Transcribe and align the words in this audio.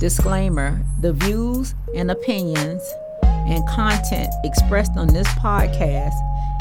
Disclaimer 0.00 0.82
The 1.02 1.12
views 1.12 1.74
and 1.94 2.10
opinions 2.10 2.82
and 3.22 3.68
content 3.68 4.32
expressed 4.44 4.92
on 4.96 5.08
this 5.08 5.28
podcast 5.34 6.14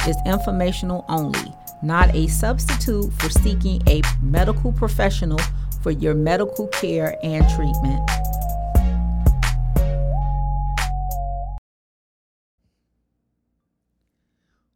is 0.10 0.18
informational 0.26 1.06
only, 1.08 1.54
not 1.82 2.14
a 2.14 2.28
substitute 2.28 3.14
for 3.14 3.30
seeking 3.30 3.82
a 3.88 4.02
medical 4.22 4.74
professional 4.74 5.40
for 5.82 5.92
your 5.92 6.16
medical 6.16 6.68
care 6.68 7.18
and 7.24 7.48
treatment. 7.56 8.04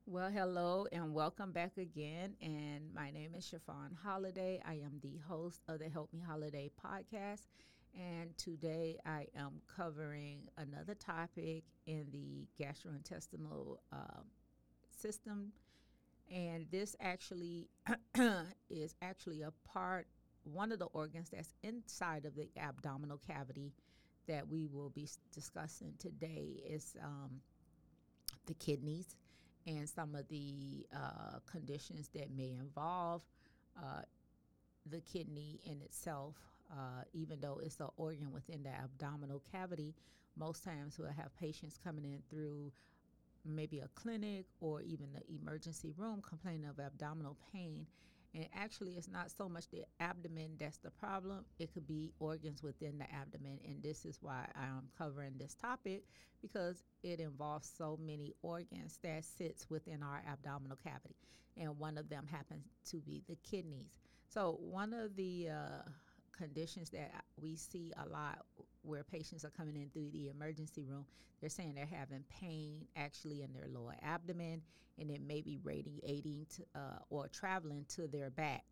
Well, 0.05 0.31
hello 0.31 0.87
and 0.93 1.13
welcome 1.13 1.51
back 1.51 1.77
again. 1.77 2.35
And 2.41 2.93
my 2.95 3.11
name 3.11 3.35
is 3.35 3.45
Chiffon 3.45 3.97
Holiday. 4.01 4.61
I 4.65 4.75
am 4.75 5.01
the 5.01 5.19
host 5.27 5.59
of 5.67 5.79
the 5.79 5.89
Help 5.89 6.13
Me 6.13 6.21
Holiday 6.25 6.71
podcast. 6.81 7.41
And 7.95 8.35
today 8.37 8.97
I 9.05 9.27
am 9.37 9.61
covering 9.75 10.49
another 10.57 10.95
topic 10.95 11.63
in 11.85 12.07
the 12.11 12.47
gastrointestinal 12.59 13.77
uh, 13.91 14.21
system. 14.89 15.51
And 16.31 16.65
this 16.71 16.95
actually 16.99 17.69
is 18.69 18.95
actually 19.01 19.43
a 19.43 19.51
part, 19.71 20.07
one 20.43 20.71
of 20.71 20.79
the 20.79 20.85
organs 20.85 21.29
that's 21.29 21.53
inside 21.61 22.25
of 22.25 22.35
the 22.35 22.49
abdominal 22.57 23.19
cavity 23.27 23.73
that 24.27 24.47
we 24.47 24.65
will 24.65 24.89
be 24.89 25.07
discussing 25.31 25.93
today 25.99 26.63
is 26.65 26.95
um, 27.03 27.41
the 28.47 28.53
kidneys 28.55 29.15
and 29.67 29.87
some 29.87 30.15
of 30.15 30.27
the 30.29 30.85
uh, 30.95 31.39
conditions 31.49 32.09
that 32.15 32.31
may 32.35 32.55
involve 32.59 33.21
uh, 33.77 34.01
the 34.89 35.01
kidney 35.01 35.59
in 35.65 35.81
itself. 35.81 36.35
Uh, 36.73 37.03
even 37.13 37.39
though 37.39 37.61
it's 37.63 37.79
an 37.79 37.87
organ 37.97 38.31
within 38.31 38.63
the 38.63 38.69
abdominal 38.69 39.41
cavity, 39.51 39.93
most 40.35 40.63
times 40.63 40.97
we'll 40.97 41.11
have 41.11 41.35
patients 41.37 41.77
coming 41.83 42.03
in 42.03 42.23
through 42.29 42.71
maybe 43.45 43.79
a 43.79 43.87
clinic 43.93 44.45
or 44.59 44.81
even 44.81 45.07
the 45.13 45.21
emergency 45.35 45.93
room 45.97 46.21
complaining 46.27 46.65
of 46.65 46.79
abdominal 46.79 47.37
pain. 47.51 47.85
And 48.33 48.47
actually, 48.55 48.93
it's 48.93 49.07
not 49.07 49.29
so 49.29 49.47
much 49.47 49.69
the 49.69 49.83
abdomen 49.99 50.55
that's 50.59 50.77
the 50.77 50.89
problem, 50.89 51.45
it 51.59 51.71
could 51.71 51.85
be 51.85 52.11
organs 52.19 52.63
within 52.63 52.97
the 52.97 53.05
abdomen. 53.13 53.59
And 53.67 53.83
this 53.83 54.05
is 54.05 54.17
why 54.21 54.47
I'm 54.55 54.89
covering 54.97 55.33
this 55.37 55.53
topic 55.53 56.05
because 56.41 56.83
it 57.03 57.19
involves 57.19 57.71
so 57.77 57.99
many 58.01 58.33
organs 58.41 58.97
that 59.03 59.23
sits 59.23 59.69
within 59.69 60.01
our 60.01 60.23
abdominal 60.27 60.77
cavity. 60.77 61.15
And 61.57 61.77
one 61.77 61.97
of 61.99 62.09
them 62.09 62.25
happens 62.25 62.65
to 62.89 62.97
be 62.97 63.21
the 63.27 63.37
kidneys. 63.47 63.91
So, 64.27 64.57
one 64.59 64.93
of 64.93 65.15
the 65.15 65.49
uh, 65.51 65.89
conditions 66.37 66.89
that 66.91 67.11
we 67.41 67.55
see 67.55 67.93
a 68.03 68.09
lot 68.09 68.39
where 68.81 69.03
patients 69.03 69.45
are 69.45 69.49
coming 69.49 69.75
in 69.75 69.89
through 69.89 70.09
the 70.11 70.29
emergency 70.29 70.83
room, 70.83 71.05
they're 71.39 71.49
saying 71.49 71.73
they're 71.75 71.85
having 71.85 72.23
pain 72.29 72.85
actually 72.95 73.41
in 73.41 73.53
their 73.53 73.67
lower 73.67 73.95
abdomen 74.01 74.61
and 74.99 75.09
it 75.09 75.21
may 75.21 75.41
be 75.41 75.57
radiating 75.63 76.45
to, 76.55 76.63
uh, 76.75 76.99
or 77.09 77.27
traveling 77.27 77.85
to 77.89 78.07
their 78.07 78.29
back. 78.29 78.63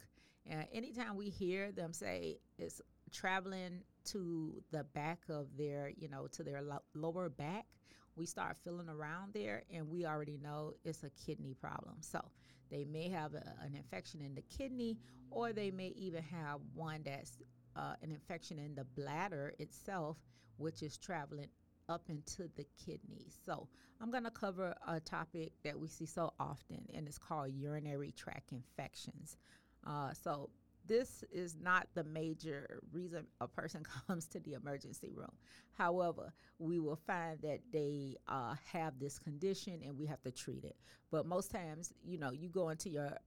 Uh, 0.49 0.63
anytime 0.73 1.15
we 1.15 1.29
hear 1.29 1.71
them 1.71 1.93
say 1.93 2.39
it's 2.57 2.81
traveling 3.11 3.81
to 4.05 4.61
the 4.71 4.83
back 4.83 5.19
of 5.29 5.47
their, 5.57 5.91
you 5.97 6.07
know, 6.07 6.27
to 6.27 6.43
their 6.43 6.61
lo- 6.61 6.81
lower 6.93 7.29
back, 7.29 7.65
we 8.15 8.25
start 8.25 8.57
feeling 8.63 8.89
around 8.89 9.33
there 9.33 9.63
and 9.73 9.89
we 9.89 10.05
already 10.05 10.37
know 10.41 10.73
it's 10.83 11.03
a 11.03 11.09
kidney 11.25 11.53
problem. 11.53 11.95
So 12.01 12.19
they 12.69 12.85
may 12.85 13.09
have 13.09 13.33
a, 13.33 13.43
an 13.63 13.75
infection 13.75 14.21
in 14.21 14.35
the 14.35 14.43
kidney 14.43 14.97
or 15.29 15.53
they 15.53 15.71
may 15.71 15.93
even 15.95 16.23
have 16.23 16.59
one 16.73 17.01
that's 17.05 17.37
uh, 17.75 17.93
an 18.01 18.11
infection 18.11 18.59
in 18.59 18.75
the 18.75 18.83
bladder 18.83 19.53
itself, 19.59 20.17
which 20.57 20.81
is 20.83 20.97
traveling 20.97 21.49
up 21.89 22.03
into 22.09 22.49
the 22.55 22.65
kidneys. 22.85 23.37
So, 23.45 23.67
I'm 24.01 24.09
going 24.09 24.23
to 24.23 24.31
cover 24.31 24.73
a 24.87 24.99
topic 24.99 25.51
that 25.63 25.79
we 25.79 25.87
see 25.87 26.05
so 26.05 26.33
often, 26.39 26.85
and 26.93 27.07
it's 27.07 27.19
called 27.19 27.51
urinary 27.53 28.13
tract 28.17 28.51
infections. 28.51 29.37
Uh, 29.85 30.13
so, 30.13 30.49
this 30.87 31.23
is 31.31 31.55
not 31.61 31.87
the 31.93 32.03
major 32.03 32.79
reason 32.91 33.27
a 33.39 33.47
person 33.47 33.83
comes 34.07 34.27
to 34.27 34.39
the 34.39 34.53
emergency 34.53 35.11
room. 35.13 35.31
However, 35.73 36.33
we 36.59 36.79
will 36.79 36.95
find 36.95 37.39
that 37.41 37.59
they 37.71 38.17
uh, 38.27 38.55
have 38.71 38.99
this 38.99 39.19
condition 39.19 39.81
and 39.85 39.97
we 39.97 40.07
have 40.07 40.21
to 40.23 40.31
treat 40.31 40.63
it. 40.63 40.75
But 41.11 41.25
most 41.25 41.51
times, 41.51 41.93
you 42.03 42.17
know, 42.17 42.31
you 42.31 42.49
go 42.49 42.69
into 42.69 42.89
your 42.89 43.17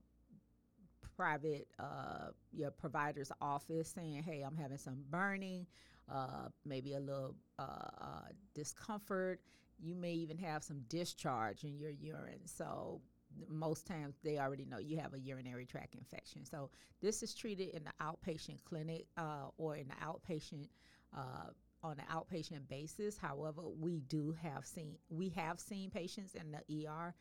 private 1.15 1.67
uh, 1.79 2.29
your 2.51 2.71
provider's 2.71 3.31
office 3.41 3.89
saying, 3.89 4.23
"Hey, 4.23 4.41
I'm 4.41 4.55
having 4.55 4.77
some 4.77 5.03
burning, 5.09 5.65
uh, 6.11 6.49
maybe 6.65 6.93
a 6.93 6.99
little 6.99 7.35
uh, 7.59 7.63
uh, 8.01 8.29
discomfort. 8.53 9.41
You 9.79 9.95
may 9.95 10.13
even 10.13 10.37
have 10.37 10.63
some 10.63 10.81
discharge 10.89 11.63
in 11.63 11.77
your 11.77 11.91
urine." 11.91 12.45
So 12.45 13.01
most 13.49 13.85
times 13.85 14.15
they 14.23 14.39
already 14.39 14.65
know 14.65 14.77
you 14.77 14.97
have 14.97 15.13
a 15.13 15.19
urinary 15.19 15.65
tract 15.65 15.95
infection. 15.95 16.45
So 16.45 16.69
this 17.01 17.23
is 17.23 17.33
treated 17.33 17.69
in 17.69 17.83
the 17.83 17.91
outpatient 18.01 18.63
clinic 18.63 19.07
uh, 19.17 19.47
or 19.57 19.75
in 19.75 19.87
the 19.87 19.95
outpatient 19.95 20.67
uh, 21.15 21.49
on 21.83 21.99
an 21.99 22.05
outpatient 22.11 22.67
basis. 22.67 23.17
However, 23.17 23.61
we 23.79 23.99
do 24.01 24.35
have 24.41 24.65
seen 24.65 24.95
we 25.09 25.29
have 25.29 25.59
seen 25.59 25.89
patients 25.89 26.35
in 26.35 26.51
the 26.51 26.87
ER 26.87 27.13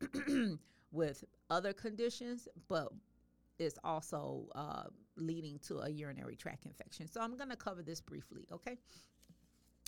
with 0.92 1.24
other 1.48 1.72
conditions, 1.72 2.48
but 2.68 2.88
is 3.60 3.78
also 3.84 4.46
uh, 4.54 4.84
leading 5.16 5.58
to 5.66 5.80
a 5.80 5.88
urinary 5.88 6.36
tract 6.36 6.66
infection. 6.66 7.08
So 7.08 7.20
I'm 7.20 7.36
going 7.36 7.50
to 7.50 7.56
cover 7.56 7.82
this 7.82 8.00
briefly, 8.00 8.46
okay? 8.52 8.78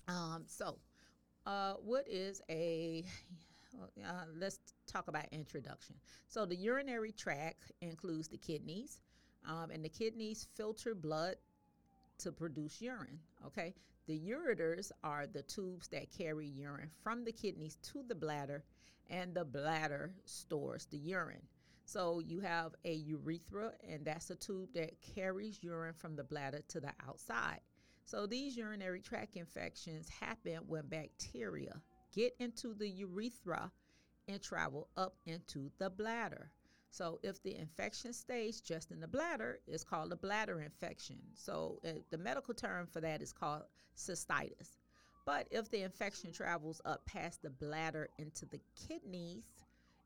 Um, 0.09 0.45
so, 0.47 0.79
uh, 1.47 1.75
what 1.75 2.07
is 2.09 2.41
a 2.51 3.05
uh, 4.05 4.25
let's 4.39 4.59
talk 4.87 5.09
about 5.09 5.27
introduction. 5.33 5.97
So, 6.29 6.45
the 6.45 6.57
urinary 6.57 7.13
tract 7.13 7.73
includes 7.81 8.29
the 8.29 8.37
kidneys, 8.37 9.01
um, 9.49 9.71
and 9.71 9.85
the 9.85 9.89
kidneys 9.89 10.47
filter 10.55 10.95
blood 10.95 11.37
to 12.19 12.33
produce 12.33 12.81
urine. 12.81 13.19
Okay, 13.47 13.75
the 14.07 14.19
ureters 14.19 14.93
are 15.03 15.27
the 15.27 15.43
tubes 15.43 15.89
that 15.89 16.11
carry 16.17 16.47
urine 16.47 16.91
from 17.03 17.25
the 17.25 17.33
kidneys 17.33 17.77
to 17.83 18.03
the 18.07 18.15
bladder, 18.15 18.63
and 19.11 19.35
the 19.35 19.45
bladder 19.45 20.13
stores 20.25 20.87
the 20.91 20.99
urine. 20.99 21.43
So 21.85 22.21
you 22.21 22.41
have 22.41 22.75
a 22.85 22.93
urethra, 22.95 23.73
and 23.89 24.05
that's 24.05 24.31
a 24.31 24.35
tube 24.35 24.71
that 24.75 25.01
carries 25.15 25.63
urine 25.63 25.95
from 25.95 26.17
the 26.17 26.25
bladder 26.25 26.63
to 26.69 26.81
the 26.81 26.93
outside. 27.07 27.61
So 28.05 28.27
these 28.27 28.57
urinary 28.57 29.01
tract 29.01 29.37
infections 29.37 30.09
happen 30.09 30.59
when 30.67 30.87
bacteria 30.89 31.81
get 32.15 32.35
into 32.39 32.75
the 32.75 32.89
urethra 32.89 33.71
and 34.29 34.41
travel 34.43 34.89
up 34.97 35.17
into 35.27 35.71
the 35.79 35.91
bladder. 35.91 36.51
So 36.91 37.21
if 37.23 37.43
the 37.43 37.57
infection 37.57 38.13
stays 38.13 38.61
just 38.61 38.91
in 38.91 39.01
the 39.01 39.09
bladder, 39.09 39.61
it's 39.67 39.83
called 39.83 40.13
a 40.13 40.17
bladder 40.17 40.61
infection. 40.61 41.17
So 41.35 41.81
uh, 41.87 41.93
the 42.11 42.19
medical 42.19 42.53
term 42.53 42.87
for 42.87 43.01
that 43.01 43.23
is 43.23 43.33
called 43.33 43.63
cystitis. 43.97 44.77
But 45.25 45.49
if 45.51 45.71
the 45.71 45.83
infection 45.83 46.33
travels 46.33 46.83
up 46.85 47.07
past 47.07 47.43
the 47.43 47.51
bladder 47.51 48.09
into 48.19 48.45
the 48.45 48.61
kidneys, 48.77 49.45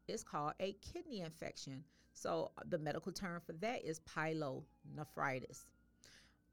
is 0.08 0.22
called 0.22 0.54
a 0.60 0.72
kidney 0.74 1.20
infection. 1.20 1.84
So 2.14 2.52
uh, 2.56 2.62
the 2.68 2.78
medical 2.78 3.12
term 3.12 3.40
for 3.44 3.52
that 3.54 3.84
is 3.84 4.00
pyelonephritis. 4.00 5.66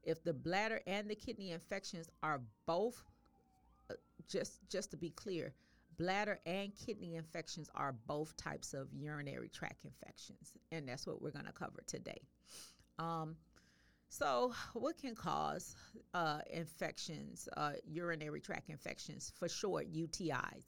If 0.02 0.22
the 0.22 0.34
bladder 0.34 0.80
and 0.86 1.08
the 1.08 1.14
kidney 1.14 1.52
infections 1.52 2.10
are 2.22 2.42
both 2.66 3.02
uh, 3.90 3.94
just 4.28 4.60
just 4.68 4.90
to 4.90 4.96
be 4.96 5.10
clear, 5.10 5.54
bladder 5.96 6.40
and 6.46 6.72
kidney 6.74 7.16
infections 7.16 7.70
are 7.74 7.94
both 8.06 8.36
types 8.36 8.74
of 8.74 8.88
urinary 8.92 9.48
tract 9.48 9.84
infections, 9.84 10.52
and 10.72 10.88
that's 10.88 11.06
what 11.06 11.22
we're 11.22 11.30
going 11.30 11.46
to 11.46 11.52
cover 11.52 11.82
today. 11.86 12.20
Um, 12.98 13.36
so, 14.08 14.52
what 14.74 14.98
can 14.98 15.14
cause 15.14 15.74
uh, 16.12 16.40
infections, 16.52 17.48
uh, 17.56 17.72
urinary 17.84 18.40
tract 18.40 18.70
infections? 18.70 19.32
For 19.38 19.48
short, 19.48 19.92
UTIs. 19.92 20.64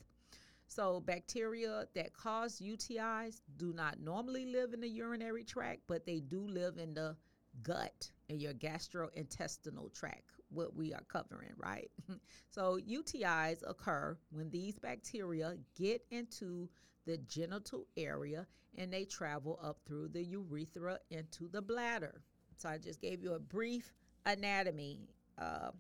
So, 0.69 1.01
bacteria 1.01 1.87
that 1.95 2.13
cause 2.13 2.61
UTIs 2.61 3.41
do 3.57 3.73
not 3.73 4.01
normally 4.01 4.47
live 4.47 4.73
in 4.73 4.81
the 4.81 4.89
urinary 4.89 5.45
tract, 5.45 5.83
but 5.87 6.05
they 6.05 6.21
do 6.21 6.47
live 6.47 6.77
in 6.79 6.95
the 6.95 7.17
gut 7.63 8.11
and 8.29 8.43
your 8.43 8.53
gastrointestinal 8.53 9.93
tract, 9.95 10.41
what 10.51 10.75
we 10.75 10.93
are 10.93 11.05
covering, 11.09 11.53
right? 11.57 11.91
so, 12.51 12.79
UTIs 12.79 13.63
occur 13.69 14.17
when 14.31 14.51
these 14.51 14.79
bacteria 14.79 15.57
get 15.77 16.05
into 16.11 16.69
the 17.07 17.17
genital 17.19 17.87
area 17.97 18.47
and 18.77 18.93
they 18.93 19.05
travel 19.05 19.61
up 19.63 19.79
through 19.87 20.09
the 20.09 20.23
urethra 20.23 20.99
into 21.11 21.49
the 21.49 21.63
bladder. 21.63 22.23
So, 22.57 22.69
I 22.69 22.79
just 22.79 23.01
gave 23.01 23.23
you 23.23 23.35
a 23.35 23.39
brief 23.39 23.95
anatomy 24.27 24.99
uh, 25.39 25.71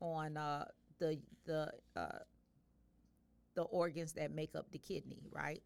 on 0.00 0.36
uh, 0.36 0.64
the 0.98 1.18
the 1.46 1.72
uh, 1.96 2.18
the 3.58 3.64
organs 3.64 4.12
that 4.12 4.30
make 4.30 4.54
up 4.54 4.70
the 4.70 4.78
kidney, 4.78 5.26
right? 5.32 5.60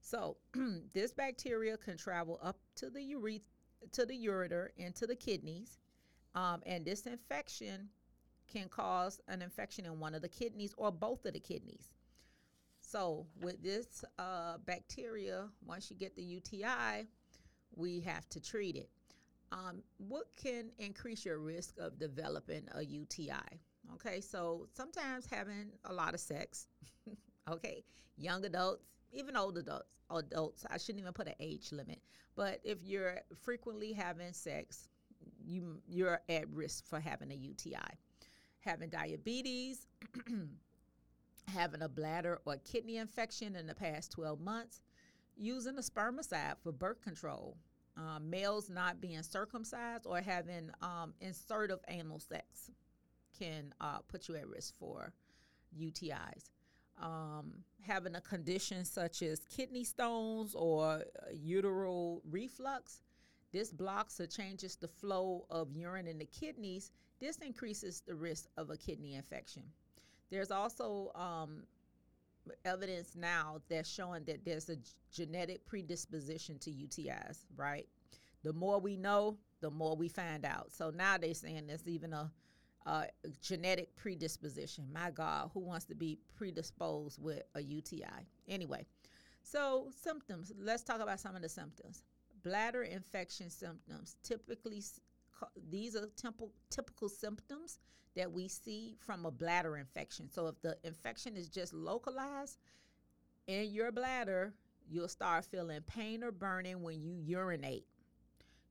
So 0.00 0.38
this 0.92 1.12
bacteria 1.12 1.76
can 1.76 1.96
travel 1.96 2.40
up 2.42 2.58
to 2.76 2.90
the 2.90 3.00
urethra, 3.00 3.46
to 3.92 4.04
the 4.04 4.26
ureter, 4.26 4.70
into 4.76 5.06
the 5.06 5.14
kidneys, 5.14 5.78
um, 6.34 6.62
and 6.66 6.84
this 6.84 7.06
infection 7.06 7.90
can 8.52 8.68
cause 8.68 9.20
an 9.28 9.40
infection 9.40 9.86
in 9.86 10.00
one 10.00 10.16
of 10.16 10.22
the 10.22 10.28
kidneys 10.28 10.74
or 10.76 10.90
both 10.90 11.24
of 11.26 11.34
the 11.34 11.38
kidneys. 11.38 11.92
So, 12.80 13.26
with 13.40 13.62
this 13.62 14.04
uh, 14.18 14.58
bacteria, 14.66 15.48
once 15.64 15.88
you 15.88 15.96
get 15.96 16.16
the 16.16 16.24
UTI, 16.24 17.06
we 17.76 18.00
have 18.00 18.28
to 18.30 18.40
treat 18.40 18.74
it. 18.74 18.90
Um, 19.52 19.84
what 19.98 20.26
can 20.36 20.70
increase 20.78 21.24
your 21.24 21.38
risk 21.38 21.78
of 21.78 22.00
developing 22.00 22.66
a 22.74 22.84
UTI? 22.84 23.60
Okay, 23.96 24.20
so 24.20 24.66
sometimes 24.74 25.26
having 25.26 25.72
a 25.86 25.92
lot 25.92 26.12
of 26.12 26.20
sex, 26.20 26.66
okay, 27.50 27.82
young 28.18 28.44
adults, 28.44 28.84
even 29.10 29.36
old 29.36 29.56
adults, 29.56 29.88
adults, 30.10 30.66
I 30.68 30.76
shouldn't 30.76 31.00
even 31.00 31.14
put 31.14 31.28
an 31.28 31.34
age 31.40 31.72
limit, 31.72 32.00
but 32.34 32.60
if 32.62 32.78
you're 32.84 33.20
frequently 33.40 33.94
having 33.94 34.34
sex, 34.34 34.88
you 35.42 35.80
you're 35.88 36.20
at 36.28 36.46
risk 36.50 36.86
for 36.86 37.00
having 37.00 37.30
a 37.32 37.34
UTI. 37.34 37.76
Having 38.60 38.90
diabetes, 38.90 39.86
having 41.48 41.80
a 41.80 41.88
bladder 41.88 42.40
or 42.44 42.56
kidney 42.70 42.98
infection 42.98 43.56
in 43.56 43.66
the 43.66 43.74
past 43.74 44.12
12 44.12 44.40
months, 44.40 44.82
using 45.38 45.78
a 45.78 45.80
spermicide 45.80 46.56
for 46.62 46.72
birth 46.72 47.00
control, 47.00 47.56
um, 47.96 48.28
males 48.28 48.68
not 48.68 49.00
being 49.00 49.22
circumcised 49.22 50.04
or 50.04 50.20
having 50.20 50.70
um, 50.82 51.14
insertive 51.20 51.78
anal 51.88 52.18
sex 52.18 52.70
can 53.38 53.74
uh, 53.80 53.98
put 54.08 54.28
you 54.28 54.36
at 54.36 54.48
risk 54.48 54.74
for 54.78 55.12
UTIs. 55.78 56.50
Um, 57.02 57.64
having 57.82 58.14
a 58.14 58.20
condition 58.20 58.84
such 58.84 59.22
as 59.22 59.40
kidney 59.54 59.84
stones 59.84 60.54
or 60.54 60.86
uh, 60.94 61.02
uteral 61.32 62.22
reflux, 62.30 63.02
this 63.52 63.70
blocks 63.70 64.18
or 64.20 64.26
changes 64.26 64.76
the 64.76 64.88
flow 64.88 65.46
of 65.50 65.72
urine 65.72 66.06
in 66.06 66.18
the 66.18 66.24
kidneys. 66.24 66.90
This 67.20 67.36
increases 67.38 68.02
the 68.06 68.14
risk 68.14 68.48
of 68.56 68.70
a 68.70 68.76
kidney 68.76 69.14
infection. 69.14 69.62
There's 70.30 70.50
also 70.50 71.12
um, 71.14 71.62
evidence 72.64 73.14
now 73.16 73.60
that's 73.68 73.90
showing 73.90 74.24
that 74.24 74.44
there's 74.44 74.68
a 74.68 74.76
genetic 75.12 75.64
predisposition 75.66 76.58
to 76.60 76.70
UTIs, 76.70 77.38
right? 77.56 77.86
The 78.42 78.52
more 78.52 78.80
we 78.80 78.96
know, 78.96 79.38
the 79.60 79.70
more 79.70 79.96
we 79.96 80.08
find 80.08 80.44
out. 80.44 80.72
So 80.72 80.90
now 80.90 81.18
they're 81.18 81.34
saying 81.34 81.66
there's 81.66 81.86
even 81.88 82.12
a, 82.12 82.30
a 82.86 83.06
genetic 83.42 83.94
predisposition. 83.96 84.84
My 84.92 85.10
God, 85.10 85.50
who 85.52 85.60
wants 85.60 85.84
to 85.86 85.94
be 85.94 86.18
predisposed 86.36 87.20
with 87.20 87.42
a 87.54 87.60
UTI? 87.60 88.26
Anyway, 88.48 88.86
so 89.42 89.88
symptoms. 89.94 90.52
Let's 90.58 90.82
talk 90.82 91.00
about 91.00 91.20
some 91.20 91.36
of 91.36 91.42
the 91.42 91.48
symptoms. 91.48 92.04
Bladder 92.42 92.84
infection 92.84 93.50
symptoms. 93.50 94.16
Typically, 94.22 94.82
these 95.68 95.96
are 95.96 96.06
typical, 96.16 96.52
typical 96.70 97.08
symptoms 97.08 97.80
that 98.14 98.32
we 98.32 98.48
see 98.48 98.96
from 98.98 99.26
a 99.26 99.30
bladder 99.30 99.76
infection. 99.76 100.30
So 100.30 100.46
if 100.46 100.60
the 100.62 100.78
infection 100.84 101.36
is 101.36 101.48
just 101.48 101.74
localized 101.74 102.58
in 103.46 103.72
your 103.72 103.92
bladder, 103.92 104.54
you'll 104.88 105.08
start 105.08 105.44
feeling 105.44 105.80
pain 105.82 106.22
or 106.22 106.30
burning 106.30 106.82
when 106.82 107.02
you 107.02 107.16
urinate. 107.16 107.84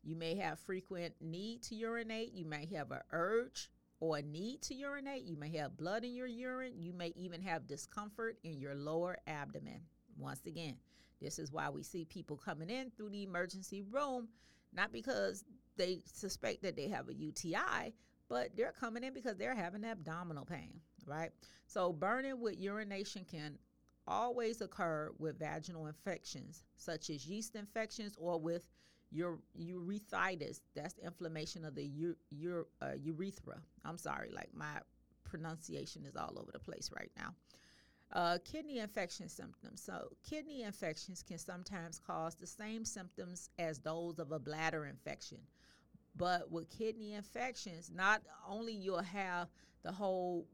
You 0.03 0.15
may 0.15 0.35
have 0.35 0.59
frequent 0.59 1.15
need 1.19 1.63
to 1.63 1.75
urinate. 1.75 2.33
You 2.33 2.45
may 2.45 2.65
have 2.73 2.91
an 2.91 3.01
urge 3.11 3.69
or 3.99 4.17
a 4.17 4.21
need 4.21 4.61
to 4.63 4.75
urinate. 4.75 5.23
You 5.23 5.37
may 5.37 5.55
have 5.57 5.77
blood 5.77 6.03
in 6.03 6.13
your 6.13 6.27
urine. 6.27 6.73
You 6.77 6.93
may 6.93 7.13
even 7.15 7.41
have 7.41 7.67
discomfort 7.67 8.37
in 8.43 8.59
your 8.59 8.75
lower 8.75 9.17
abdomen. 9.27 9.81
Once 10.17 10.45
again, 10.45 10.75
this 11.21 11.39
is 11.39 11.51
why 11.51 11.69
we 11.69 11.83
see 11.83 12.05
people 12.05 12.37
coming 12.37 12.69
in 12.69 12.91
through 12.91 13.09
the 13.09 13.23
emergency 13.23 13.81
room, 13.81 14.27
not 14.73 14.91
because 14.91 15.43
they 15.77 16.01
suspect 16.05 16.61
that 16.63 16.75
they 16.75 16.87
have 16.87 17.09
a 17.09 17.13
UTI, 17.13 17.93
but 18.29 18.55
they're 18.55 18.73
coming 18.79 19.03
in 19.03 19.13
because 19.13 19.37
they're 19.37 19.55
having 19.55 19.83
abdominal 19.83 20.45
pain, 20.45 20.79
right? 21.05 21.31
So, 21.67 21.93
burning 21.93 22.39
with 22.39 22.59
urination 22.59 23.25
can 23.29 23.57
always 24.07 24.61
occur 24.61 25.11
with 25.17 25.39
vaginal 25.39 25.87
infections, 25.87 26.63
such 26.75 27.09
as 27.09 27.25
yeast 27.25 27.55
infections 27.55 28.15
or 28.17 28.39
with 28.39 28.67
your 29.15 29.39
urethritis. 29.59 30.61
That's 30.75 30.97
inflammation 30.99 31.63
of 31.65 31.75
the 31.75 31.85
u- 31.85 32.17
u- 32.29 32.67
uh, 32.81 32.93
urethra. 33.01 33.57
I'm 33.85 33.97
sorry, 33.97 34.29
like 34.31 34.53
my 34.53 34.79
pronunciation 35.23 36.05
is 36.05 36.15
all 36.15 36.37
over 36.37 36.51
the 36.51 36.59
place 36.59 36.91
right 36.95 37.11
now. 37.17 37.33
Uh, 38.11 38.37
kidney 38.45 38.79
infection 38.79 39.27
symptoms. 39.29 39.81
So, 39.81 40.09
kidney 40.29 40.63
infections 40.63 41.23
can 41.23 41.37
sometimes 41.37 41.99
cause 41.99 42.35
the 42.35 42.47
same 42.47 42.85
symptoms 42.85 43.49
as 43.57 43.79
those 43.79 44.19
of 44.19 44.31
a 44.31 44.39
bladder 44.39 44.85
infection. 44.85 45.39
But 46.15 46.51
with 46.51 46.69
kidney 46.69 47.13
infections, 47.13 47.91
not 47.93 48.21
only 48.47 48.73
you'll 48.73 49.01
have 49.01 49.49
the 49.83 49.91
whole, 49.91 50.47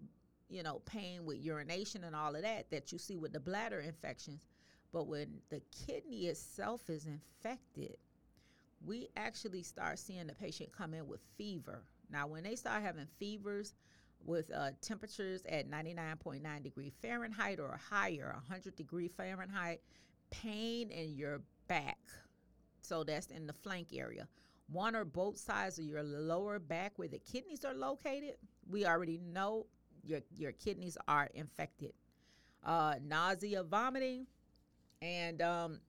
you 0.49 0.63
know, 0.63 0.79
pain 0.85 1.25
with 1.25 1.37
urination 1.39 2.03
and 2.03 2.15
all 2.15 2.35
of 2.35 2.41
that 2.43 2.69
that 2.71 2.91
you 2.91 2.97
see 2.97 3.17
with 3.17 3.33
the 3.33 3.39
bladder 3.39 3.79
infections, 3.79 4.45
but 4.91 5.07
when 5.07 5.41
the 5.49 5.61
kidney 5.85 6.27
itself 6.27 6.89
is 6.89 7.05
infected, 7.05 7.97
we 8.85 9.09
actually 9.15 9.63
start 9.63 9.99
seeing 9.99 10.27
the 10.27 10.33
patient 10.33 10.71
come 10.75 10.93
in 10.93 11.07
with 11.07 11.21
fever. 11.37 11.83
Now, 12.11 12.27
when 12.27 12.43
they 12.43 12.55
start 12.55 12.83
having 12.83 13.07
fevers 13.19 13.75
with 14.23 14.51
uh, 14.51 14.71
temperatures 14.81 15.41
at 15.47 15.69
99.9 15.69 16.63
degree 16.63 16.91
Fahrenheit 17.01 17.59
or 17.59 17.79
higher, 17.89 18.33
100 18.47 18.75
degree 18.75 19.07
Fahrenheit, 19.07 19.81
pain 20.29 20.89
in 20.89 21.15
your 21.15 21.41
back. 21.67 21.99
So 22.81 23.03
that's 23.03 23.27
in 23.27 23.47
the 23.47 23.53
flank 23.53 23.89
area 23.93 24.27
one 24.71 24.95
or 24.95 25.05
both 25.05 25.37
sides 25.37 25.79
of 25.79 25.85
your 25.85 26.03
lower 26.03 26.59
back 26.59 26.93
where 26.97 27.07
the 27.07 27.19
kidneys 27.19 27.65
are 27.65 27.73
located, 27.73 28.35
we 28.69 28.85
already 28.85 29.17
know 29.17 29.65
your, 30.03 30.21
your 30.35 30.51
kidneys 30.53 30.97
are 31.07 31.29
infected. 31.33 31.93
Uh, 32.63 32.95
nausea, 33.03 33.63
vomiting, 33.63 34.25
and 35.01 35.41
um, 35.41 35.79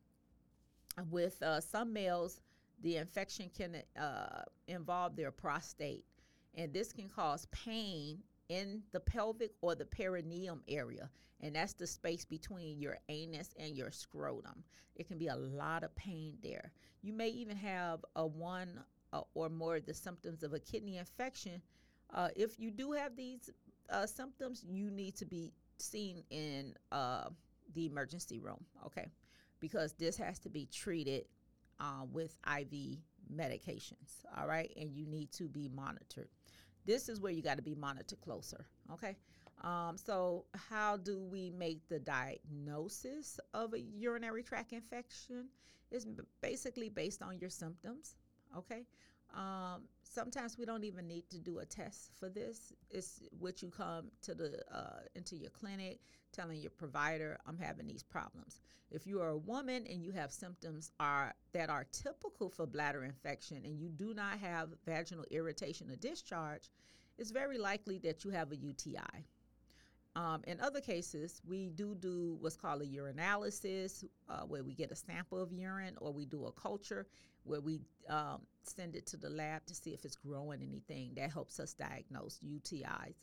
with 1.10 1.40
uh, 1.42 1.60
some 1.60 1.92
males, 1.92 2.40
the 2.82 2.96
infection 2.96 3.50
can 3.56 3.76
uh, 4.00 4.42
involve 4.66 5.16
their 5.16 5.30
prostate, 5.30 6.04
and 6.54 6.72
this 6.72 6.92
can 6.92 7.08
cause 7.08 7.46
pain 7.52 8.18
in 8.48 8.82
the 8.92 9.00
pelvic 9.00 9.52
or 9.60 9.74
the 9.74 9.84
perineum 9.84 10.62
area, 10.68 11.08
and 11.40 11.54
that's 11.54 11.72
the 11.72 11.86
space 11.86 12.24
between 12.24 12.78
your 12.78 12.98
anus 13.08 13.54
and 13.58 13.76
your 13.76 13.90
scrotum. 13.90 14.64
It 14.96 15.06
can 15.08 15.18
be 15.18 15.28
a 15.28 15.36
lot 15.36 15.84
of 15.84 15.94
pain 15.96 16.34
there. 16.42 16.72
You 17.02 17.12
may 17.12 17.28
even 17.28 17.56
have 17.56 18.04
a 18.16 18.26
one 18.26 18.80
uh, 19.12 19.22
or 19.34 19.48
more 19.48 19.76
of 19.76 19.86
the 19.86 19.94
symptoms 19.94 20.42
of 20.42 20.52
a 20.52 20.58
kidney 20.58 20.98
infection. 20.98 21.62
Uh, 22.12 22.28
if 22.36 22.58
you 22.58 22.70
do 22.70 22.92
have 22.92 23.16
these 23.16 23.50
uh, 23.90 24.06
symptoms, 24.06 24.64
you 24.68 24.90
need 24.90 25.16
to 25.16 25.24
be 25.24 25.52
seen 25.78 26.22
in 26.30 26.74
uh, 26.90 27.28
the 27.74 27.86
emergency 27.86 28.38
room, 28.38 28.64
okay? 28.84 29.10
Because 29.60 29.94
this 29.94 30.16
has 30.16 30.38
to 30.40 30.48
be 30.48 30.66
treated 30.66 31.24
uh, 31.80 32.04
with 32.12 32.36
IV 32.46 32.98
medications, 33.34 34.24
all 34.36 34.46
right? 34.46 34.72
And 34.76 34.92
you 34.94 35.06
need 35.06 35.32
to 35.32 35.48
be 35.48 35.68
monitored. 35.68 36.28
This 36.84 37.08
is 37.08 37.20
where 37.20 37.32
you 37.32 37.42
got 37.42 37.56
to 37.56 37.62
be 37.62 37.74
monitored 37.74 38.20
closer, 38.20 38.66
okay? 38.92 39.16
Um, 39.62 39.96
so, 39.96 40.44
how 40.54 40.96
do 40.96 41.20
we 41.20 41.50
make 41.50 41.88
the 41.88 42.00
diagnosis 42.00 43.38
of 43.54 43.74
a 43.74 43.80
urinary 43.80 44.42
tract 44.42 44.72
infection? 44.72 45.46
It's 45.92 46.06
basically 46.40 46.88
based 46.88 47.22
on 47.22 47.38
your 47.38 47.50
symptoms. 47.50 48.16
Okay. 48.56 48.86
Um, 49.34 49.82
sometimes 50.02 50.58
we 50.58 50.64
don't 50.64 50.84
even 50.84 51.06
need 51.06 51.28
to 51.30 51.38
do 51.38 51.58
a 51.58 51.64
test 51.64 52.10
for 52.18 52.28
this. 52.28 52.72
It's 52.90 53.22
what 53.38 53.62
you 53.62 53.70
come 53.70 54.10
to 54.22 54.34
the 54.34 54.62
uh, 54.72 55.00
into 55.14 55.36
your 55.36 55.50
clinic 55.50 56.00
telling 56.32 56.60
your 56.60 56.70
provider, 56.70 57.38
"I'm 57.46 57.58
having 57.58 57.86
these 57.86 58.02
problems." 58.02 58.60
If 58.90 59.06
you 59.06 59.20
are 59.22 59.30
a 59.30 59.38
woman 59.38 59.86
and 59.86 60.02
you 60.02 60.12
have 60.12 60.32
symptoms 60.32 60.92
are 61.00 61.34
that 61.52 61.70
are 61.70 61.86
typical 61.92 62.50
for 62.50 62.66
bladder 62.66 63.04
infection 63.04 63.64
and 63.64 63.78
you 63.78 63.88
do 63.88 64.12
not 64.12 64.38
have 64.38 64.68
vaginal 64.84 65.24
irritation 65.30 65.90
or 65.90 65.96
discharge, 65.96 66.70
it's 67.16 67.30
very 67.30 67.58
likely 67.58 67.98
that 68.00 68.24
you 68.24 68.30
have 68.30 68.52
a 68.52 68.56
UTI. 68.56 69.26
Um, 70.14 70.42
in 70.46 70.60
other 70.60 70.80
cases, 70.80 71.40
we 71.46 71.70
do 71.70 71.94
do 71.94 72.36
what's 72.40 72.56
called 72.56 72.82
a 72.82 72.86
urinalysis, 72.86 74.04
uh, 74.28 74.42
where 74.42 74.62
we 74.62 74.74
get 74.74 74.90
a 74.90 74.96
sample 74.96 75.40
of 75.40 75.52
urine, 75.52 75.96
or 76.00 76.12
we 76.12 76.26
do 76.26 76.44
a 76.46 76.52
culture 76.52 77.06
where 77.44 77.60
we 77.60 77.80
um, 78.08 78.42
send 78.62 78.94
it 78.94 79.06
to 79.06 79.16
the 79.16 79.30
lab 79.30 79.64
to 79.66 79.74
see 79.74 79.90
if 79.94 80.04
it's 80.04 80.16
growing 80.16 80.62
anything. 80.62 81.12
That 81.16 81.30
helps 81.30 81.58
us 81.58 81.72
diagnose 81.72 82.38
UTIs. 82.44 83.14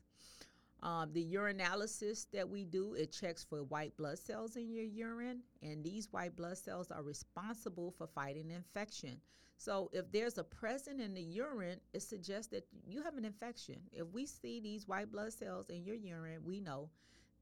Um, 0.82 1.12
the 1.12 1.26
urinalysis 1.34 2.28
that 2.32 2.48
we 2.48 2.64
do, 2.64 2.94
it 2.94 3.12
checks 3.12 3.44
for 3.44 3.64
white 3.64 3.98
blood 3.98 4.18
cells 4.18 4.56
in 4.56 4.72
your 4.72 4.86
urine, 4.86 5.42
and 5.62 5.84
these 5.84 6.08
white 6.12 6.36
blood 6.38 6.58
cells 6.58 6.90
are 6.90 7.04
responsible 7.04 7.92
for 7.98 8.08
fighting 8.08 8.50
infection. 8.50 9.20
So 9.58 9.90
if 9.92 10.10
there's 10.10 10.38
a 10.38 10.44
present 10.44 11.02
in 11.02 11.14
the 11.14 11.22
urine, 11.22 11.82
it 11.94 12.02
suggests 12.02 12.48
that 12.52 12.66
you 12.88 13.04
have 13.04 13.18
an 13.18 13.26
infection. 13.26 13.76
If 13.92 14.08
we 14.14 14.26
see 14.26 14.62
these 14.62 14.88
white 14.88 15.12
blood 15.12 15.34
cells 15.34 15.70
in 15.70 15.84
your 15.84 15.96
urine, 15.96 16.40
we 16.46 16.62
know 16.62 16.90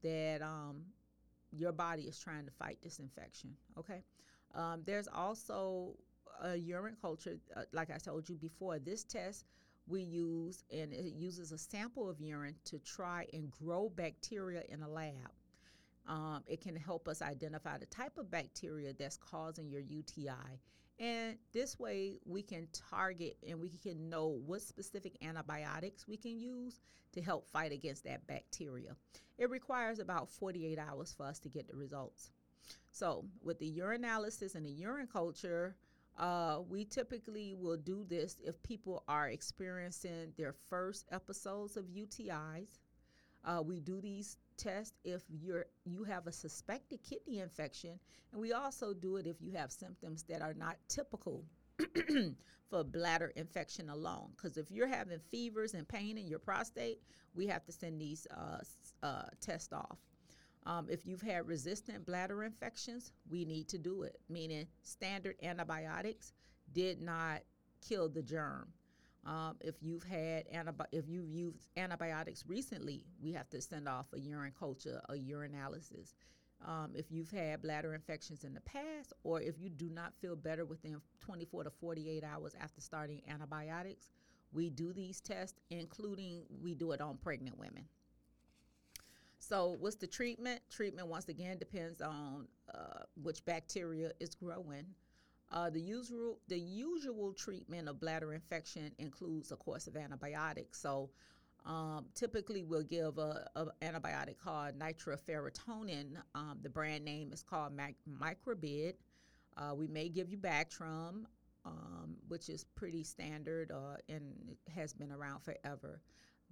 that 0.02 0.42
um, 0.42 0.82
your 1.52 1.70
body 1.70 2.02
is 2.02 2.18
trying 2.18 2.44
to 2.44 2.50
fight 2.50 2.78
this 2.82 2.98
infection. 2.98 3.50
Okay. 3.78 4.02
Um, 4.52 4.82
there's 4.84 5.06
also 5.06 5.94
a 6.42 6.56
urine 6.56 6.96
culture, 7.00 7.38
uh, 7.56 7.62
like 7.72 7.90
I 7.90 7.98
told 7.98 8.28
you 8.28 8.36
before. 8.36 8.80
This 8.80 9.04
test 9.04 9.44
we 9.88 10.02
use, 10.02 10.62
and 10.70 10.92
it 10.92 11.14
uses 11.14 11.52
a 11.52 11.58
sample 11.58 12.08
of 12.08 12.20
urine 12.20 12.54
to 12.66 12.78
try 12.78 13.26
and 13.32 13.50
grow 13.50 13.88
bacteria 13.88 14.62
in 14.68 14.82
a 14.82 14.88
lab. 14.88 15.32
Um, 16.06 16.42
it 16.46 16.62
can 16.62 16.74
help 16.74 17.06
us 17.06 17.20
identify 17.20 17.76
the 17.78 17.86
type 17.86 18.16
of 18.18 18.30
bacteria 18.30 18.92
that's 18.92 19.18
causing 19.18 19.68
your 19.68 19.80
UTI. 19.80 20.60
And 20.98 21.36
this 21.52 21.78
way, 21.78 22.16
we 22.24 22.42
can 22.42 22.66
target 22.72 23.36
and 23.46 23.60
we 23.60 23.68
can 23.68 24.08
know 24.08 24.40
what 24.46 24.62
specific 24.62 25.16
antibiotics 25.22 26.08
we 26.08 26.16
can 26.16 26.38
use 26.38 26.80
to 27.12 27.22
help 27.22 27.46
fight 27.46 27.72
against 27.72 28.04
that 28.04 28.26
bacteria. 28.26 28.96
It 29.38 29.50
requires 29.50 30.00
about 30.00 30.28
48 30.28 30.78
hours 30.78 31.14
for 31.16 31.24
us 31.26 31.38
to 31.40 31.48
get 31.48 31.68
the 31.68 31.76
results. 31.76 32.30
So, 32.90 33.24
with 33.42 33.58
the 33.60 33.72
urinalysis 33.78 34.54
and 34.54 34.66
the 34.66 34.70
urine 34.70 35.06
culture, 35.06 35.76
uh, 36.18 36.58
we 36.68 36.84
typically 36.84 37.54
will 37.54 37.76
do 37.76 38.04
this 38.08 38.36
if 38.44 38.60
people 38.62 39.04
are 39.08 39.28
experiencing 39.28 40.32
their 40.36 40.52
first 40.68 41.06
episodes 41.12 41.76
of 41.76 41.84
UTIs. 41.84 42.78
Uh, 43.44 43.62
we 43.62 43.78
do 43.78 44.00
these 44.00 44.36
tests 44.56 44.98
if 45.04 45.22
you're 45.30 45.66
you 45.84 46.02
have 46.02 46.26
a 46.26 46.32
suspected 46.32 46.98
kidney 47.08 47.38
infection, 47.38 47.98
and 48.32 48.40
we 48.40 48.52
also 48.52 48.92
do 48.92 49.16
it 49.16 49.26
if 49.26 49.36
you 49.40 49.52
have 49.52 49.70
symptoms 49.70 50.24
that 50.24 50.42
are 50.42 50.54
not 50.54 50.76
typical 50.88 51.44
for 52.68 52.82
bladder 52.82 53.32
infection 53.36 53.88
alone. 53.88 54.30
Because 54.36 54.56
if 54.56 54.72
you're 54.72 54.88
having 54.88 55.20
fevers 55.30 55.74
and 55.74 55.86
pain 55.86 56.18
in 56.18 56.26
your 56.26 56.40
prostate, 56.40 57.00
we 57.34 57.46
have 57.46 57.64
to 57.66 57.72
send 57.72 58.00
these 58.00 58.26
uh, 58.36 58.58
uh, 59.06 59.26
tests 59.40 59.72
off. 59.72 59.98
Um, 60.68 60.86
if 60.90 61.06
you've 61.06 61.22
had 61.22 61.48
resistant 61.48 62.04
bladder 62.04 62.44
infections, 62.44 63.12
we 63.30 63.46
need 63.46 63.68
to 63.68 63.78
do 63.78 64.02
it, 64.02 64.20
meaning 64.28 64.66
standard 64.82 65.36
antibiotics 65.42 66.34
did 66.74 67.00
not 67.00 67.40
kill 67.80 68.10
the 68.10 68.22
germ. 68.22 68.68
Um, 69.24 69.56
if 69.62 69.76
you've 69.80 70.04
had 70.04 70.46
antibi- 70.52 70.92
if 70.92 71.08
you've 71.08 71.30
used 71.30 71.68
antibiotics 71.78 72.44
recently, 72.46 73.06
we 73.18 73.32
have 73.32 73.48
to 73.48 73.62
send 73.62 73.88
off 73.88 74.06
a 74.12 74.20
urine 74.20 74.52
culture, 74.58 75.00
a 75.08 75.14
urinalysis. 75.14 76.12
Um, 76.66 76.90
if 76.94 77.10
you've 77.10 77.30
had 77.30 77.62
bladder 77.62 77.94
infections 77.94 78.44
in 78.44 78.52
the 78.52 78.60
past, 78.60 79.14
or 79.22 79.40
if 79.40 79.58
you 79.58 79.70
do 79.70 79.88
not 79.88 80.12
feel 80.20 80.36
better 80.36 80.66
within 80.66 81.00
24 81.20 81.64
to 81.64 81.70
48 81.70 82.24
hours 82.24 82.54
after 82.60 82.82
starting 82.82 83.22
antibiotics, 83.26 84.10
we 84.52 84.68
do 84.68 84.92
these 84.92 85.22
tests, 85.22 85.60
including 85.70 86.42
we 86.62 86.74
do 86.74 86.92
it 86.92 87.00
on 87.00 87.16
pregnant 87.16 87.58
women. 87.58 87.86
So, 89.48 89.76
what's 89.80 89.96
the 89.96 90.06
treatment? 90.06 90.60
Treatment, 90.68 91.08
once 91.08 91.30
again, 91.30 91.56
depends 91.56 92.02
on 92.02 92.46
uh, 92.74 93.04
which 93.22 93.42
bacteria 93.46 94.12
is 94.20 94.34
growing. 94.34 94.84
Uh, 95.50 95.70
the 95.70 95.80
usual 95.80 96.38
the 96.48 96.58
usual 96.58 97.32
treatment 97.32 97.88
of 97.88 97.98
bladder 97.98 98.34
infection 98.34 98.92
includes 98.98 99.50
a 99.50 99.56
course 99.56 99.86
of 99.86 99.96
antibiotics. 99.96 100.78
So, 100.78 101.08
um, 101.64 102.04
typically, 102.14 102.62
we'll 102.62 102.82
give 102.82 103.16
a, 103.16 103.48
a 103.56 103.66
antibiotic 103.80 104.36
called 104.36 104.78
nitrofurantoin. 104.78 106.16
Um, 106.34 106.58
the 106.62 106.68
brand 106.68 107.06
name 107.06 107.32
is 107.32 107.42
called 107.42 107.72
Mac- 107.72 107.96
Macrobid. 108.06 108.96
Uh, 109.56 109.74
we 109.74 109.86
may 109.86 110.10
give 110.10 110.28
you 110.28 110.36
Bactrim, 110.36 111.24
um, 111.64 112.16
which 112.28 112.50
is 112.50 112.64
pretty 112.76 113.02
standard 113.02 113.72
uh, 113.72 113.96
and 114.10 114.24
has 114.74 114.92
been 114.92 115.10
around 115.10 115.40
forever. 115.40 116.02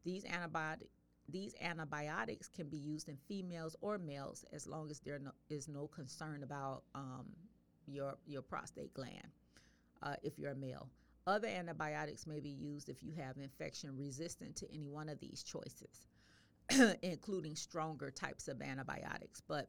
These 0.02 0.24
antibiotic 0.24 0.88
these 1.28 1.54
antibiotics 1.60 2.48
can 2.48 2.68
be 2.68 2.76
used 2.76 3.08
in 3.08 3.16
females 3.28 3.76
or 3.80 3.98
males 3.98 4.44
as 4.52 4.66
long 4.66 4.90
as 4.90 5.00
there 5.00 5.18
no, 5.18 5.30
is 5.48 5.68
no 5.68 5.86
concern 5.88 6.42
about 6.42 6.82
um, 6.94 7.26
your 7.86 8.16
your 8.26 8.42
prostate 8.42 8.94
gland 8.94 9.32
uh, 10.02 10.14
if 10.22 10.38
you're 10.38 10.52
a 10.52 10.56
male. 10.56 10.88
Other 11.26 11.48
antibiotics 11.48 12.26
may 12.26 12.38
be 12.38 12.50
used 12.50 12.88
if 12.88 13.02
you 13.02 13.12
have 13.18 13.36
infection 13.36 13.96
resistant 13.96 14.54
to 14.56 14.72
any 14.72 14.86
one 14.86 15.08
of 15.08 15.18
these 15.18 15.42
choices, 15.42 16.06
including 17.02 17.56
stronger 17.56 18.12
types 18.12 18.46
of 18.46 18.62
antibiotics. 18.62 19.42
But 19.48 19.68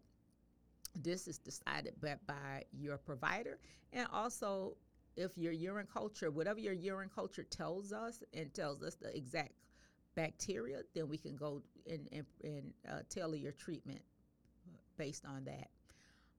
this 0.95 1.27
is 1.27 1.39
decided 1.39 1.93
by, 2.01 2.15
by 2.27 2.63
your 2.71 2.97
provider 2.97 3.59
and 3.93 4.07
also 4.11 4.75
if 5.15 5.37
your 5.37 5.51
urine 5.51 5.87
culture, 5.91 6.29
whatever 6.29 6.59
your 6.59 6.73
urine 6.73 7.09
culture 7.13 7.43
tells 7.43 7.91
us 7.91 8.23
and 8.33 8.53
tells 8.53 8.83
us 8.83 8.95
the 8.95 9.15
exact 9.15 9.53
bacteria, 10.17 10.81
then 10.95 11.07
we 11.07 11.17
can 11.17 11.35
go 11.35 11.61
and, 11.89 12.09
and, 12.11 12.25
and 12.43 12.73
uh, 12.89 12.99
tailor 13.07 13.35
your 13.35 13.51
treatment 13.53 14.01
based 14.97 15.23
on 15.25 15.45
that. 15.45 15.69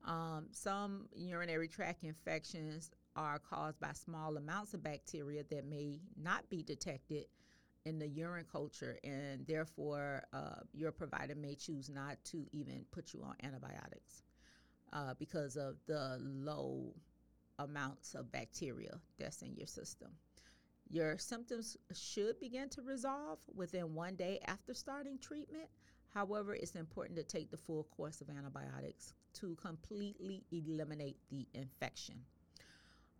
Um, 0.05 0.47
some 0.51 1.07
urinary 1.15 1.69
tract 1.69 2.03
infections 2.03 2.91
are 3.15 3.39
caused 3.39 3.79
by 3.79 3.93
small 3.93 4.37
amounts 4.37 4.73
of 4.73 4.83
bacteria 4.83 5.43
that 5.49 5.65
may 5.65 5.99
not 6.21 6.47
be 6.49 6.61
detected 6.61 7.25
in 7.85 7.97
the 7.97 8.07
urine 8.07 8.45
culture, 8.51 8.97
and 9.03 9.47
therefore, 9.47 10.23
uh, 10.33 10.59
your 10.73 10.91
provider 10.91 11.35
may 11.35 11.55
choose 11.55 11.89
not 11.89 12.17
to 12.25 12.45
even 12.51 12.85
put 12.91 13.13
you 13.13 13.23
on 13.23 13.33
antibiotics 13.41 14.23
uh, 14.91 15.13
because 15.17 15.55
of 15.55 15.75
the 15.87 16.17
low 16.19 16.93
amounts 17.59 18.13
of 18.13 18.29
bacteria 18.31 18.99
that's 19.17 19.41
in 19.41 19.55
your 19.55 19.67
system. 19.67 20.09
Your 20.91 21.19
symptoms 21.19 21.77
should 21.93 22.39
begin 22.39 22.67
to 22.69 22.81
resolve 22.81 23.37
within 23.53 23.93
one 23.93 24.15
day 24.15 24.39
after 24.47 24.73
starting 24.73 25.19
treatment. 25.19 25.69
However, 26.09 26.55
it's 26.55 26.75
important 26.75 27.17
to 27.17 27.23
take 27.23 27.51
the 27.51 27.57
full 27.57 27.83
course 27.95 28.21
of 28.21 28.29
antibiotics 28.29 29.13
to 29.35 29.55
completely 29.55 30.43
eliminate 30.51 31.17
the 31.29 31.47
infection. 31.53 32.15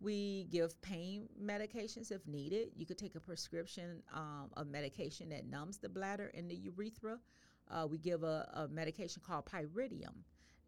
We 0.00 0.48
give 0.50 0.80
pain 0.82 1.28
medications 1.40 2.10
if 2.10 2.26
needed. 2.26 2.70
You 2.74 2.86
could 2.86 2.98
take 2.98 3.14
a 3.14 3.20
prescription 3.20 4.02
um, 4.12 4.50
of 4.56 4.66
medication 4.66 5.28
that 5.28 5.46
numbs 5.46 5.78
the 5.78 5.88
bladder 5.88 6.32
and 6.34 6.50
the 6.50 6.56
urethra. 6.56 7.18
Uh, 7.70 7.86
we 7.88 7.98
give 7.98 8.24
a, 8.24 8.48
a 8.54 8.68
medication 8.68 9.22
called 9.24 9.46
pyridium. 9.46 10.24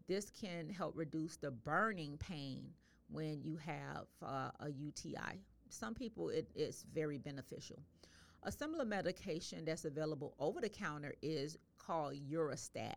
This 0.06 0.30
can 0.30 0.68
help 0.68 0.96
reduce 0.96 1.36
the 1.36 1.50
burning 1.50 2.16
pain 2.18 2.66
when 3.08 3.42
you 3.42 3.56
have 3.56 4.06
uh, 4.22 4.50
a 4.60 4.70
UTI 4.70 5.40
some 5.72 5.94
people 5.94 6.28
it 6.28 6.48
is 6.54 6.84
very 6.92 7.18
beneficial. 7.18 7.82
A 8.44 8.52
similar 8.52 8.84
medication 8.84 9.64
that's 9.64 9.84
available 9.84 10.34
over 10.38 10.60
the 10.60 10.68
counter 10.68 11.14
is 11.22 11.56
called 11.78 12.14
Uristat. 12.14 12.94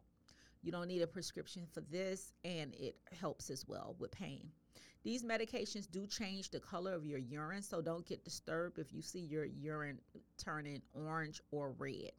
You 0.64 0.72
don't 0.72 0.88
need 0.88 1.02
a 1.02 1.08
prescription 1.08 1.68
for 1.72 1.82
this, 1.82 2.34
and 2.44 2.74
it 2.74 2.96
helps 3.20 3.50
as 3.52 3.68
well 3.68 3.96
with 4.00 4.12
pain. 4.12 4.50
These 5.04 5.24
medications 5.24 5.90
do 5.90 6.08
change 6.08 6.50
the 6.50 6.60
color 6.60 6.94
of 6.94 7.06
your 7.06 7.20
urine, 7.20 7.62
so 7.62 7.80
don't 7.80 8.06
get 8.08 8.24
disturbed 8.24 8.80
if 8.80 8.92
you 8.92 9.04
see 9.04 9.20
your 9.20 9.46
urine 9.46 10.00
turning 10.44 10.82
orange 10.94 11.42
or 11.52 11.76
red. 11.78 12.12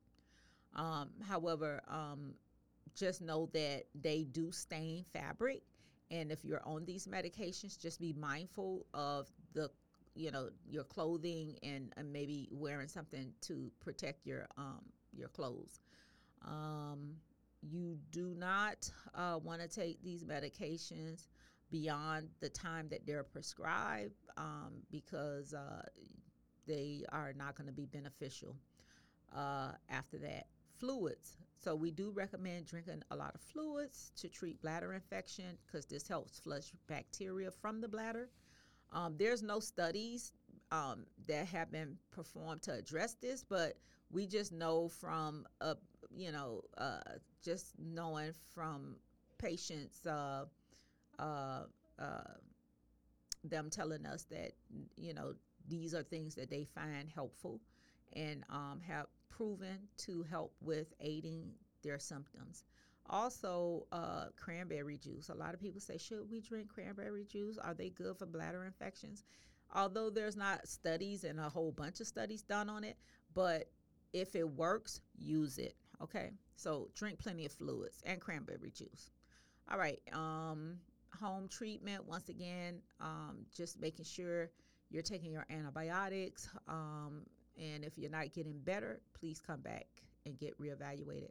Um, 0.76 1.10
however, 1.26 1.82
um, 1.88 2.34
just 2.94 3.20
know 3.20 3.50
that 3.52 3.86
they 4.00 4.22
do 4.22 4.52
stain 4.52 5.04
fabric, 5.12 5.62
and 6.12 6.30
if 6.30 6.44
you're 6.44 6.62
on 6.64 6.84
these 6.84 7.08
medications, 7.08 7.76
just 7.76 8.00
be 8.00 8.12
mindful 8.12 8.86
of 8.94 9.28
the 9.52 9.68
you 10.16 10.30
know 10.30 10.49
your 10.68 10.85
clothing 10.85 11.56
and, 11.62 11.92
maybe 12.11 12.49
wearing 12.50 12.88
something 12.88 13.32
to 13.42 13.70
protect 13.80 14.26
your 14.26 14.46
um, 14.56 14.80
your 15.12 15.28
clothes. 15.28 15.80
Um, 16.46 17.16
you 17.62 17.99
do 18.11 18.35
not 18.37 18.90
uh, 19.14 19.38
want 19.42 19.61
to 19.61 19.68
take 19.68 20.02
these 20.02 20.25
medications 20.25 21.26
beyond 21.70 22.28
the 22.40 22.49
time 22.49 22.88
that 22.90 23.06
they're 23.06 23.25
prescribed 23.25 24.14
um, 24.37 24.73
because 24.90 25.52
uh, 25.52 25.82
they 26.66 27.04
are 27.11 27.32
not 27.37 27.56
going 27.56 27.66
to 27.66 27.73
be 27.73 27.87
beneficial 27.87 28.56
uh, 29.35 29.73
after 29.88 30.18
that. 30.18 30.46
Fluids. 30.78 31.38
So 31.58 31.75
we 31.75 31.90
do 31.90 32.11
recommend 32.11 32.66
drinking 32.66 33.02
a 33.11 33.16
lot 33.16 33.35
of 33.35 33.40
fluids 33.40 34.12
to 34.16 34.28
treat 34.28 34.61
bladder 34.61 34.92
infection 34.92 35.56
because 35.66 35.87
this 35.87 36.06
helps 36.06 36.38
flush 36.38 36.70
bacteria 36.87 37.50
from 37.50 37.80
the 37.80 37.88
bladder. 37.88 38.28
Um, 38.97 39.15
there's 39.19 39.43
no 39.43 39.61
studies 39.61 40.33
um, 40.73 41.05
that 41.29 41.47
have 41.49 41.71
been 41.71 41.99
performed 42.11 42.62
to 42.62 42.73
address 42.73 43.15
this, 43.21 43.45
but 43.45 43.75
we 44.11 44.26
just 44.26 44.53
know 44.53 44.88
from, 44.88 45.47
uh, 45.61 45.75
you 46.17 46.33
know, 46.33 46.62
uh, 46.79 47.00
just 47.45 47.75
knowing 47.79 48.33
from 48.55 48.97
patients, 49.38 50.07
uh, 50.07 50.47
uh, 51.19 51.65
uh, 51.99 52.35
them 53.45 53.69
telling 53.69 54.07
us 54.07 54.25
that, 54.31 54.53
you 54.97 55.12
know, 55.12 55.35
these 55.69 55.95
are 55.95 56.03
things 56.03 56.35
that 56.37 56.49
they 56.49 56.65
find 56.65 57.11
helpful 57.15 57.61
and 58.15 58.45
um, 58.49 58.81
have 58.87 59.07
proven 59.29 59.79
to 59.99 60.23
help 60.23 60.55
with 60.62 60.95
aiding 61.00 61.50
their 61.83 61.99
symptoms. 61.99 62.65
Also, 63.08 63.86
uh, 63.92 64.26
cranberry 64.36 64.98
juice. 64.98 65.28
A 65.28 65.34
lot 65.34 65.54
of 65.54 65.60
people 65.60 65.80
say, 65.80 65.98
should 65.98 66.30
we 66.30 66.40
drink 66.40 66.68
cranberry 66.68 67.25
juice? 67.25 67.58
Are 67.58 67.75
they 67.75 67.90
good 67.90 68.16
for 68.18 68.26
bladder 68.26 68.64
infections? 68.64 69.25
Although 69.75 70.10
there's 70.10 70.36
not 70.36 70.66
studies 70.68 71.25
and 71.25 71.38
a 71.40 71.48
whole 71.48 71.72
bunch 71.72 72.00
of 72.00 72.06
studies 72.06 72.42
done 72.42 72.68
on 72.68 72.84
it, 72.84 72.96
but 73.34 73.70
if 74.12 74.34
it 74.36 74.48
works, 74.48 75.00
use 75.16 75.58
it. 75.58 75.75
Okay, 76.02 76.30
so 76.56 76.88
drink 76.94 77.18
plenty 77.18 77.46
of 77.46 77.52
fluids 77.52 78.02
and 78.06 78.20
cranberry 78.20 78.70
juice. 78.70 79.10
All 79.70 79.78
right, 79.78 80.00
um, 80.12 80.78
home 81.18 81.48
treatment. 81.48 82.06
Once 82.06 82.28
again, 82.28 82.80
um, 83.00 83.46
just 83.54 83.80
making 83.80 84.04
sure 84.04 84.50
you're 84.90 85.02
taking 85.02 85.32
your 85.32 85.46
antibiotics 85.50 86.48
um, 86.68 87.22
And 87.58 87.84
if 87.84 87.96
you're 87.96 88.10
not 88.10 88.32
getting 88.32 88.58
better, 88.60 89.00
please 89.18 89.40
come 89.40 89.60
back 89.60 89.86
and 90.26 90.38
get 90.38 90.58
reevaluated. 90.60 91.30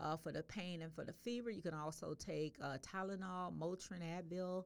Uh, 0.00 0.16
for 0.16 0.32
the 0.32 0.42
pain 0.42 0.82
and 0.82 0.92
for 0.94 1.04
the 1.04 1.12
fever, 1.12 1.50
you 1.50 1.60
can 1.60 1.74
also 1.74 2.14
take 2.14 2.56
uh, 2.62 2.78
Tylenol, 2.78 3.56
Motrin, 3.56 4.00
Advil. 4.02 4.64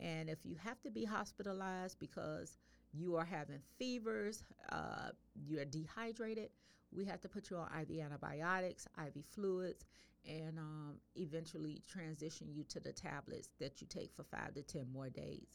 And 0.00 0.28
if 0.28 0.38
you 0.44 0.56
have 0.56 0.80
to 0.82 0.90
be 0.90 1.04
hospitalized 1.04 1.98
because 2.00 2.58
you 2.92 3.16
are 3.16 3.24
having 3.24 3.60
fevers, 3.78 4.42
uh, 4.70 5.10
you're 5.46 5.64
dehydrated, 5.64 6.50
we 6.92 7.04
have 7.04 7.20
to 7.20 7.28
put 7.28 7.50
you 7.50 7.56
on 7.56 7.68
IV 7.80 8.00
antibiotics, 8.00 8.86
IV 8.98 9.24
fluids, 9.32 9.84
and 10.26 10.58
um, 10.58 10.94
eventually 11.16 11.82
transition 11.86 12.48
you 12.50 12.64
to 12.64 12.80
the 12.80 12.92
tablets 12.92 13.50
that 13.60 13.80
you 13.80 13.86
take 13.86 14.12
for 14.14 14.24
five 14.24 14.54
to 14.54 14.62
10 14.62 14.86
more 14.92 15.10
days. 15.10 15.48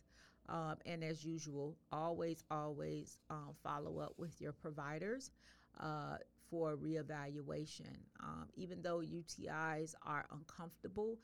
Um, 0.47 0.75
and 0.85 1.03
as 1.03 1.23
usual, 1.23 1.77
always, 1.91 2.43
always 2.49 3.17
um, 3.29 3.55
follow 3.63 3.99
up 3.99 4.13
with 4.17 4.39
your 4.41 4.51
providers 4.51 5.31
uh, 5.79 6.17
for 6.49 6.77
reevaluation. 6.77 7.95
Um, 8.21 8.47
even 8.55 8.81
though 8.81 8.99
UTIs 8.99 9.93
are 10.03 10.25
uncomfortable, 10.31 11.17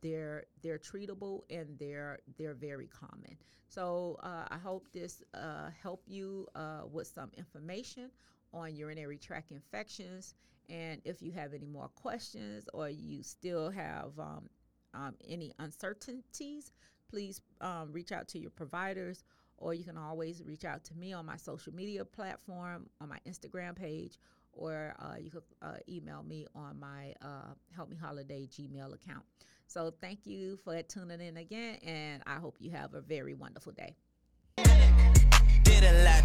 they're 0.00 0.44
they're 0.62 0.78
treatable 0.78 1.42
and 1.50 1.78
they're 1.78 2.20
they're 2.36 2.54
very 2.54 2.88
common. 2.88 3.36
So 3.68 4.18
uh, 4.22 4.44
I 4.48 4.58
hope 4.58 4.86
this 4.92 5.22
uh, 5.34 5.70
help 5.82 6.02
you 6.06 6.46
uh, 6.54 6.82
with 6.90 7.06
some 7.06 7.30
information 7.36 8.10
on 8.52 8.74
urinary 8.74 9.18
tract 9.18 9.50
infections. 9.50 10.34
And 10.70 11.00
if 11.04 11.22
you 11.22 11.32
have 11.32 11.54
any 11.54 11.66
more 11.66 11.88
questions 11.88 12.68
or 12.74 12.88
you 12.88 13.22
still 13.22 13.70
have 13.70 14.18
um, 14.18 14.48
um, 14.94 15.14
any 15.26 15.52
uncertainties, 15.58 16.72
please 17.10 17.40
um, 17.60 17.90
reach 17.92 18.12
out 18.12 18.28
to 18.28 18.38
your 18.38 18.50
providers 18.50 19.24
or 19.58 19.74
you 19.74 19.84
can 19.84 19.98
always 19.98 20.42
reach 20.44 20.64
out 20.64 20.84
to 20.84 20.94
me 20.94 21.12
on 21.12 21.26
my 21.26 21.36
social 21.36 21.74
media 21.74 22.04
platform, 22.04 22.88
on 23.00 23.08
my 23.08 23.18
Instagram 23.28 23.76
page, 23.76 24.18
or 24.52 24.94
uh, 24.98 25.16
you 25.20 25.30
can 25.30 25.42
uh, 25.62 25.76
email 25.88 26.22
me 26.22 26.46
on 26.54 26.78
my 26.78 27.14
uh, 27.22 27.52
Help 27.74 27.90
Me 27.90 27.96
Holiday 27.96 28.46
Gmail 28.46 28.94
account. 28.94 29.24
So 29.66 29.92
thank 30.00 30.26
you 30.26 30.56
for 30.64 30.80
tuning 30.82 31.20
in 31.20 31.36
again, 31.36 31.76
and 31.84 32.22
I 32.26 32.36
hope 32.36 32.56
you 32.58 32.70
have 32.70 32.94
a 32.94 33.00
very 33.00 33.34
wonderful 33.34 33.72
day. 33.72 33.96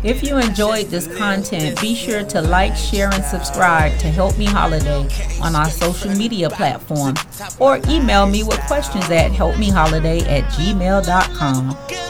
If 0.04 0.22
you 0.22 0.38
enjoyed 0.38 0.88
this 0.88 1.08
content, 1.18 1.80
be 1.80 1.96
sure 1.96 2.24
to 2.26 2.42
like, 2.42 2.76
share, 2.76 3.10
and 3.14 3.24
subscribe 3.24 3.98
to 4.00 4.08
Help 4.08 4.38
Me 4.38 4.46
Holiday 4.46 5.08
on 5.42 5.56
our 5.56 5.70
social 5.70 6.12
media 6.12 6.50
platform 6.50 7.16
or 7.60 7.80
email 7.88 8.26
me 8.26 8.44
with 8.44 8.60
questions 8.62 9.10
at 9.10 9.32
helpmeholiday 9.32 10.24
at 10.24 10.44
gmail.com. 10.52 12.03